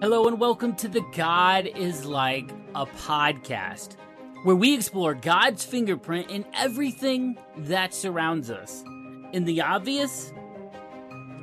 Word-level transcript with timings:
Hello, 0.00 0.28
and 0.28 0.38
welcome 0.38 0.76
to 0.76 0.86
the 0.86 1.04
God 1.12 1.66
is 1.66 2.04
Like 2.04 2.52
a 2.76 2.86
podcast, 2.86 3.96
where 4.44 4.54
we 4.54 4.72
explore 4.72 5.12
God's 5.12 5.64
fingerprint 5.64 6.30
in 6.30 6.44
everything 6.54 7.36
that 7.56 7.92
surrounds 7.92 8.48
us, 8.48 8.84
in 9.32 9.44
the 9.44 9.60
obvious, 9.60 10.32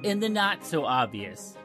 in 0.03 0.21
the 0.21 0.29
not 0.29 0.65
so 0.65 0.85
obvious. 0.85 1.57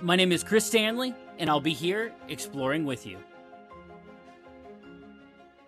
My 0.00 0.14
name 0.14 0.30
is 0.30 0.44
Chris 0.44 0.66
Stanley, 0.66 1.16
and 1.40 1.50
I'll 1.50 1.60
be 1.60 1.74
here 1.74 2.12
exploring 2.28 2.84
with 2.84 3.04
you. 3.04 3.18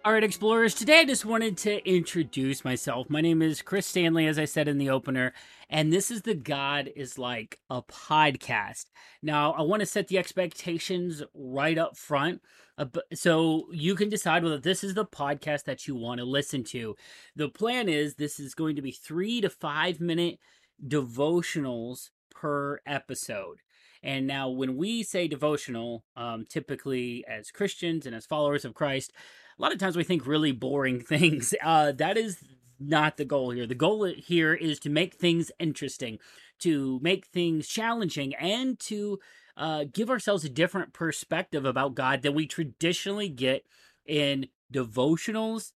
All 0.04 0.12
right, 0.12 0.24
explorers, 0.24 0.74
today 0.74 0.98
I 0.98 1.04
just 1.04 1.24
wanted 1.24 1.56
to 1.58 1.88
introduce 1.88 2.64
myself. 2.64 3.08
My 3.08 3.20
name 3.20 3.40
is 3.40 3.62
Chris 3.62 3.86
Stanley, 3.86 4.26
as 4.26 4.36
I 4.36 4.46
said 4.46 4.66
in 4.66 4.78
the 4.78 4.90
opener, 4.90 5.32
and 5.70 5.92
this 5.92 6.10
is 6.10 6.22
the 6.22 6.34
God 6.34 6.90
is 6.96 7.18
Like 7.18 7.60
a 7.70 7.82
podcast. 7.82 8.86
Now, 9.22 9.52
I 9.52 9.62
want 9.62 9.78
to 9.78 9.86
set 9.86 10.08
the 10.08 10.18
expectations 10.18 11.22
right 11.34 11.78
up 11.78 11.96
front 11.96 12.42
uh, 12.78 12.86
so 13.14 13.68
you 13.70 13.94
can 13.94 14.08
decide 14.08 14.42
whether 14.42 14.58
this 14.58 14.82
is 14.82 14.94
the 14.94 15.06
podcast 15.06 15.66
that 15.66 15.86
you 15.86 15.94
want 15.94 16.18
to 16.18 16.24
listen 16.24 16.64
to. 16.64 16.96
The 17.36 17.48
plan 17.48 17.88
is 17.88 18.16
this 18.16 18.40
is 18.40 18.56
going 18.56 18.74
to 18.74 18.82
be 18.82 18.90
three 18.90 19.40
to 19.40 19.48
five 19.48 20.00
minute 20.00 20.40
devotionals 20.84 22.10
per 22.28 22.80
episode. 22.86 23.58
And 24.02 24.26
now, 24.26 24.48
when 24.48 24.76
we 24.76 25.04
say 25.04 25.28
devotional, 25.28 26.04
um, 26.16 26.44
typically 26.48 27.24
as 27.28 27.52
Christians 27.52 28.04
and 28.04 28.16
as 28.16 28.26
followers 28.26 28.64
of 28.64 28.74
Christ, 28.74 29.12
a 29.58 29.62
lot 29.62 29.72
of 29.72 29.78
times 29.78 29.96
we 29.96 30.04
think 30.04 30.26
really 30.26 30.52
boring 30.52 31.00
things. 31.04 31.54
Uh, 31.62 31.92
that 31.92 32.16
is 32.16 32.42
not 32.78 33.16
the 33.16 33.24
goal 33.24 33.50
here. 33.50 33.66
The 33.66 33.74
goal 33.74 34.04
here 34.04 34.54
is 34.54 34.78
to 34.80 34.90
make 34.90 35.14
things 35.14 35.50
interesting, 35.58 36.18
to 36.60 36.98
make 37.02 37.26
things 37.26 37.68
challenging, 37.68 38.34
and 38.34 38.78
to 38.80 39.18
uh, 39.56 39.84
give 39.92 40.10
ourselves 40.10 40.44
a 40.44 40.48
different 40.48 40.92
perspective 40.92 41.64
about 41.64 41.94
God 41.94 42.22
than 42.22 42.34
we 42.34 42.46
traditionally 42.46 43.28
get 43.28 43.64
in 44.06 44.48
devotionals 44.72 45.72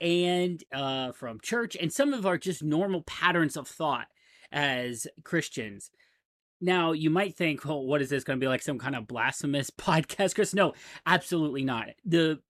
and 0.00 0.62
uh, 0.72 1.12
from 1.12 1.40
church 1.40 1.76
and 1.80 1.92
some 1.92 2.12
of 2.12 2.26
our 2.26 2.36
just 2.36 2.62
normal 2.62 3.02
patterns 3.02 3.56
of 3.56 3.66
thought 3.66 4.08
as 4.52 5.06
Christians. 5.24 5.90
Now, 6.60 6.92
you 6.92 7.10
might 7.10 7.36
think, 7.36 7.64
well, 7.64 7.84
what 7.84 8.00
is 8.00 8.10
this 8.10 8.24
going 8.24 8.38
to 8.38 8.44
be 8.44 8.48
like 8.48 8.62
some 8.62 8.78
kind 8.78 8.96
of 8.96 9.08
blasphemous 9.08 9.70
podcast, 9.78 10.34
Chris? 10.34 10.54
No, 10.54 10.74
absolutely 11.06 11.64
not. 11.64 11.88
The 12.04 12.40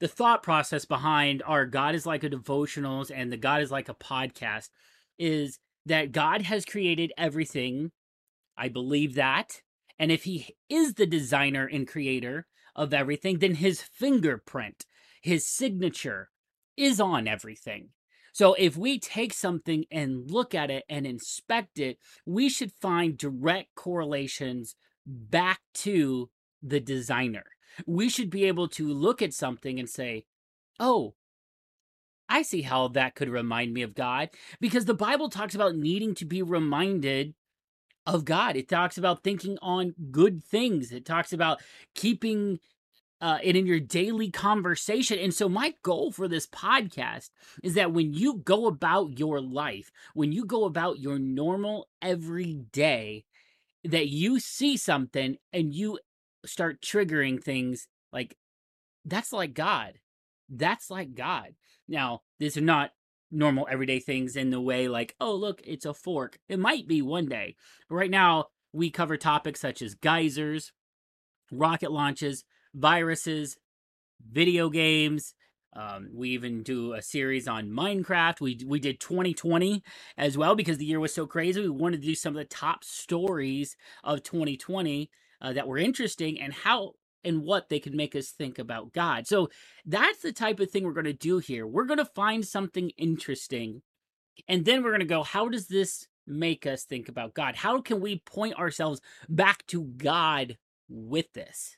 the 0.00 0.08
thought 0.08 0.42
process 0.42 0.84
behind 0.84 1.42
our 1.46 1.66
God 1.66 1.94
is 1.94 2.06
like 2.06 2.24
a 2.24 2.30
devotionals 2.30 3.10
and 3.14 3.32
the 3.32 3.36
God 3.36 3.62
is 3.62 3.70
like 3.70 3.88
a 3.88 3.94
podcast 3.94 4.68
is 5.18 5.58
that 5.86 6.12
God 6.12 6.42
has 6.42 6.64
created 6.64 7.12
everything. 7.16 7.92
I 8.56 8.68
believe 8.68 9.14
that. 9.14 9.62
And 9.98 10.12
if 10.12 10.24
he 10.24 10.54
is 10.68 10.94
the 10.94 11.06
designer 11.06 11.66
and 11.66 11.88
creator 11.88 12.46
of 12.74 12.92
everything, 12.92 13.38
then 13.38 13.54
his 13.54 13.80
fingerprint, 13.80 14.84
his 15.22 15.46
signature 15.46 16.28
is 16.76 17.00
on 17.00 17.26
everything. 17.26 17.90
So 18.32 18.52
if 18.52 18.76
we 18.76 18.98
take 18.98 19.32
something 19.32 19.86
and 19.90 20.30
look 20.30 20.54
at 20.54 20.70
it 20.70 20.84
and 20.90 21.06
inspect 21.06 21.78
it, 21.78 21.98
we 22.26 22.50
should 22.50 22.72
find 22.82 23.16
direct 23.16 23.74
correlations 23.74 24.74
back 25.06 25.60
to 25.72 26.28
the 26.62 26.80
designer 26.80 27.44
we 27.86 28.08
should 28.08 28.30
be 28.30 28.44
able 28.44 28.68
to 28.68 28.88
look 28.88 29.20
at 29.22 29.34
something 29.34 29.78
and 29.78 29.88
say, 29.88 30.24
oh, 30.80 31.14
I 32.28 32.42
see 32.42 32.62
how 32.62 32.88
that 32.88 33.14
could 33.14 33.28
remind 33.28 33.72
me 33.72 33.82
of 33.82 33.94
God. 33.94 34.30
Because 34.60 34.84
the 34.84 34.94
Bible 34.94 35.28
talks 35.28 35.54
about 35.54 35.76
needing 35.76 36.14
to 36.16 36.24
be 36.24 36.42
reminded 36.42 37.34
of 38.06 38.24
God. 38.24 38.56
It 38.56 38.68
talks 38.68 38.98
about 38.98 39.22
thinking 39.22 39.58
on 39.60 39.94
good 40.10 40.42
things, 40.44 40.92
it 40.92 41.04
talks 41.04 41.32
about 41.32 41.60
keeping 41.94 42.60
uh, 43.20 43.38
it 43.42 43.56
in 43.56 43.66
your 43.66 43.80
daily 43.80 44.30
conversation. 44.30 45.18
And 45.18 45.32
so, 45.32 45.48
my 45.48 45.74
goal 45.82 46.12
for 46.12 46.28
this 46.28 46.46
podcast 46.46 47.30
is 47.62 47.74
that 47.74 47.92
when 47.92 48.12
you 48.12 48.38
go 48.38 48.66
about 48.66 49.18
your 49.18 49.40
life, 49.40 49.90
when 50.14 50.32
you 50.32 50.44
go 50.44 50.64
about 50.64 50.98
your 50.98 51.18
normal 51.18 51.88
everyday, 52.02 53.24
that 53.84 54.08
you 54.08 54.38
see 54.38 54.76
something 54.76 55.36
and 55.52 55.74
you 55.74 55.98
start 56.46 56.80
triggering 56.80 57.42
things 57.42 57.88
like 58.12 58.36
that's 59.04 59.32
like 59.32 59.54
God. 59.54 59.94
That's 60.48 60.90
like 60.90 61.14
God. 61.14 61.54
Now, 61.88 62.22
these 62.38 62.56
are 62.56 62.62
not 62.62 62.90
normal 63.30 63.66
everyday 63.70 64.00
things 64.00 64.36
in 64.36 64.50
the 64.50 64.60
way 64.60 64.88
like, 64.88 65.14
oh, 65.20 65.34
look, 65.34 65.60
it's 65.64 65.86
a 65.86 65.94
fork. 65.94 66.38
It 66.48 66.58
might 66.58 66.86
be 66.86 67.02
one 67.02 67.26
day. 67.26 67.56
But 67.88 67.96
right 67.96 68.10
now, 68.10 68.46
we 68.72 68.90
cover 68.90 69.16
topics 69.16 69.60
such 69.60 69.80
as 69.80 69.94
geysers, 69.94 70.72
rocket 71.50 71.92
launches, 71.92 72.44
viruses, 72.74 73.56
video 74.30 74.68
games. 74.68 75.34
Um, 75.74 76.10
we 76.14 76.30
even 76.30 76.62
do 76.62 76.94
a 76.94 77.02
series 77.02 77.46
on 77.46 77.68
Minecraft. 77.68 78.40
We 78.40 78.58
we 78.66 78.80
did 78.80 78.98
2020 78.98 79.82
as 80.16 80.36
well 80.38 80.54
because 80.54 80.78
the 80.78 80.86
year 80.86 81.00
was 81.00 81.12
so 81.12 81.26
crazy. 81.26 81.60
We 81.60 81.68
wanted 81.68 82.00
to 82.00 82.06
do 82.06 82.14
some 82.14 82.34
of 82.34 82.38
the 82.38 82.44
top 82.46 82.82
stories 82.82 83.76
of 84.02 84.22
2020 84.22 85.10
uh, 85.40 85.52
that 85.52 85.68
were 85.68 85.78
interesting 85.78 86.40
and 86.40 86.52
how 86.52 86.92
and 87.24 87.42
what 87.42 87.68
they 87.68 87.80
could 87.80 87.94
make 87.94 88.14
us 88.14 88.30
think 88.30 88.58
about 88.58 88.92
God. 88.92 89.26
So 89.26 89.48
that's 89.84 90.20
the 90.20 90.32
type 90.32 90.60
of 90.60 90.70
thing 90.70 90.84
we're 90.84 90.92
going 90.92 91.06
to 91.06 91.12
do 91.12 91.38
here. 91.38 91.66
We're 91.66 91.84
going 91.84 91.98
to 91.98 92.04
find 92.04 92.46
something 92.46 92.90
interesting 92.90 93.82
and 94.48 94.64
then 94.64 94.82
we're 94.82 94.90
going 94.90 95.00
to 95.00 95.06
go, 95.06 95.22
how 95.22 95.48
does 95.48 95.68
this 95.68 96.06
make 96.26 96.66
us 96.66 96.84
think 96.84 97.08
about 97.08 97.34
God? 97.34 97.56
How 97.56 97.80
can 97.80 98.00
we 98.00 98.20
point 98.20 98.54
ourselves 98.56 99.00
back 99.28 99.66
to 99.68 99.84
God 99.84 100.56
with 100.88 101.32
this? 101.32 101.76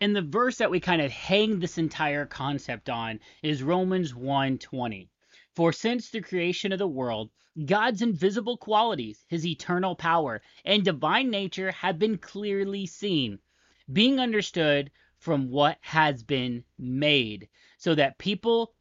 And 0.00 0.14
the 0.14 0.22
verse 0.22 0.58
that 0.58 0.70
we 0.70 0.80
kind 0.80 1.00
of 1.00 1.10
hang 1.10 1.58
this 1.58 1.78
entire 1.78 2.26
concept 2.26 2.90
on 2.90 3.20
is 3.42 3.62
Romans 3.62 4.12
1:20. 4.12 5.08
For 5.56 5.72
since 5.72 6.10
the 6.10 6.20
creation 6.20 6.70
of 6.70 6.78
the 6.78 6.86
world, 6.86 7.30
God's 7.64 8.02
invisible 8.02 8.58
qualities, 8.58 9.24
his 9.26 9.46
eternal 9.46 9.96
power, 9.96 10.42
and 10.66 10.84
divine 10.84 11.30
nature 11.30 11.72
have 11.72 11.98
been 11.98 12.18
clearly 12.18 12.84
seen, 12.84 13.38
being 13.90 14.20
understood 14.20 14.90
from 15.16 15.48
what 15.48 15.78
has 15.80 16.22
been 16.22 16.62
made, 16.78 17.48
so 17.78 17.94
that 17.94 18.18
people 18.18 18.74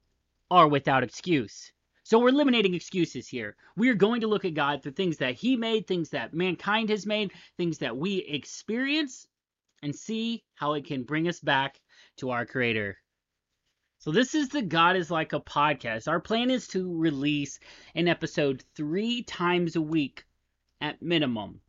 are 0.52 0.68
without 0.68 1.02
excuse. 1.02 1.72
So 2.04 2.20
we're 2.20 2.28
eliminating 2.28 2.74
excuses 2.74 3.26
here. 3.26 3.56
We 3.78 3.88
are 3.88 3.96
going 3.96 4.20
to 4.20 4.28
look 4.28 4.44
at 4.44 4.54
God 4.54 4.84
through 4.84 4.92
things 4.92 5.16
that 5.20 5.36
he 5.36 5.56
made, 5.56 5.88
things 5.88 6.10
that 6.10 6.34
mankind 6.34 6.90
has 6.90 7.06
made, 7.06 7.32
things 7.56 7.78
that 7.78 7.96
we 7.96 8.18
experience, 8.18 9.28
and 9.82 9.96
see 9.96 10.44
how 10.56 10.74
it 10.74 10.84
can 10.84 11.04
bring 11.04 11.30
us 11.30 11.40
back 11.40 11.80
to 12.18 12.32
our 12.32 12.46
creator. 12.46 12.98
So 14.06 14.12
this 14.12 14.36
is 14.36 14.50
the 14.50 14.62
God 14.62 14.96
is 14.96 15.10
Like 15.10 15.34
a 15.34 15.40
podcast. 15.40 16.08
Our 16.08 16.20
plan 16.20 16.52
is 16.52 16.68
to 16.68 16.96
release 16.96 17.60
an 17.96 18.08
episode 18.08 18.64
three 18.76 19.24
times 19.24 19.76
a 19.76 19.82
week 19.82 20.26
at 20.80 21.02
minimum. 21.02 21.60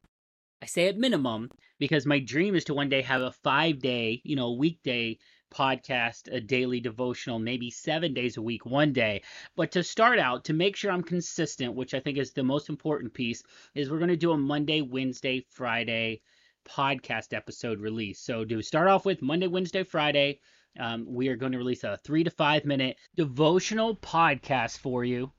I 0.61 0.67
say 0.67 0.89
at 0.89 0.99
minimum 0.99 1.51
because 1.79 2.05
my 2.05 2.19
dream 2.19 2.55
is 2.55 2.65
to 2.65 2.75
one 2.75 2.91
day 2.91 3.01
have 3.01 3.23
a 3.23 3.33
five 3.33 3.79
day, 3.79 4.21
you 4.23 4.37
know, 4.37 4.53
weekday 4.53 5.17
podcast, 5.51 6.31
a 6.31 6.39
daily 6.39 6.79
devotional, 6.79 7.39
maybe 7.39 7.71
seven 7.71 8.13
days 8.13 8.37
a 8.37 8.43
week, 8.43 8.67
one 8.67 8.93
day. 8.93 9.23
But 9.57 9.73
to 9.73 9.83
start 9.83 10.19
out, 10.19 10.45
to 10.45 10.53
make 10.53 10.77
sure 10.77 10.93
I'm 10.93 11.03
consistent, 11.03 11.75
which 11.75 11.95
I 11.95 12.01
think 12.01 12.19
is 12.19 12.35
the 12.35 12.45
most 12.45 12.69
important 12.69 13.15
piece, 13.15 13.43
is 13.75 13.89
we're 13.89 13.97
going 13.97 14.11
to 14.11 14.17
do 14.17 14.33
a 14.33 14.37
Monday, 14.37 14.83
Wednesday, 14.83 15.47
Friday 15.49 16.21
podcast 16.69 17.33
episode 17.33 17.81
release. 17.81 18.21
So 18.21 18.45
to 18.45 18.61
start 18.61 18.89
off 18.89 19.07
with 19.07 19.23
Monday, 19.23 19.47
Wednesday, 19.47 19.85
Friday, 19.85 20.41
um, 20.79 21.07
we 21.09 21.29
are 21.29 21.37
going 21.37 21.53
to 21.53 21.59
release 21.59 21.85
a 21.85 21.99
three 22.05 22.25
to 22.25 22.31
five 22.31 22.65
minute 22.65 22.97
devotional 23.15 23.97
podcast 23.97 24.79
for 24.79 25.05
you. 25.05 25.31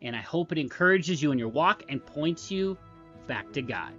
And 0.00 0.16
I 0.16 0.20
hope 0.20 0.52
it 0.52 0.58
encourages 0.58 1.22
you 1.22 1.32
in 1.32 1.38
your 1.38 1.48
walk 1.48 1.84
and 1.88 2.04
points 2.04 2.50
you 2.50 2.76
back 3.26 3.52
to 3.52 3.62
God. 3.62 3.92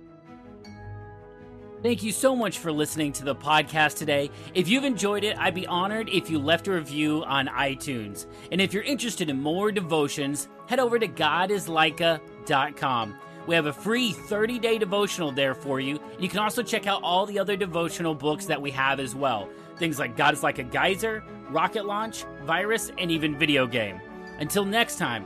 Thank 1.81 2.01
you 2.01 2.13
so 2.13 2.35
much 2.35 2.59
for 2.59 2.71
listening 2.71 3.11
to 3.13 3.25
the 3.25 3.35
podcast 3.35 3.97
today. 3.97 4.29
If 4.53 4.69
you've 4.69 4.85
enjoyed 4.85 5.25
it, 5.25 5.37
I'd 5.37 5.53
be 5.53 5.67
honored 5.67 6.07
if 6.07 6.29
you 6.29 6.39
left 6.39 6.69
a 6.69 6.71
review 6.71 7.25
on 7.25 7.47
iTunes. 7.47 8.25
And 8.53 8.61
if 8.61 8.73
you're 8.73 8.83
interested 8.83 9.29
in 9.29 9.41
more 9.41 9.69
devotions, 9.69 10.47
head 10.67 10.79
over 10.79 10.97
to 10.97 11.09
godislikea.com. 11.09 13.15
We 13.47 13.55
have 13.55 13.65
a 13.65 13.73
free 13.73 14.11
30 14.11 14.59
day 14.59 14.77
devotional 14.77 15.31
there 15.31 15.55
for 15.55 15.79
you. 15.79 15.99
And 16.13 16.23
you 16.23 16.29
can 16.29 16.39
also 16.39 16.63
check 16.63 16.87
out 16.87 17.03
all 17.03 17.25
the 17.25 17.39
other 17.39 17.57
devotional 17.57 18.15
books 18.15 18.45
that 18.45 18.61
we 18.61 18.71
have 18.71 18.99
as 18.99 19.15
well. 19.15 19.49
Things 19.77 19.99
like 19.99 20.15
God 20.15 20.33
is 20.33 20.43
like 20.43 20.59
a 20.59 20.63
geyser, 20.63 21.23
rocket 21.49 21.85
launch, 21.85 22.23
virus, 22.43 22.91
and 22.97 23.11
even 23.11 23.37
video 23.37 23.67
game. 23.67 23.99
Until 24.39 24.65
next 24.65 24.97
time, 24.97 25.25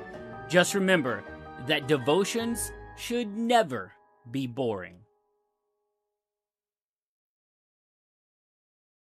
just 0.50 0.74
remember 0.74 1.24
that 1.68 1.88
devotions 1.88 2.72
should 2.96 3.38
never 3.38 3.94
be 4.32 4.48
boring. 4.48 5.07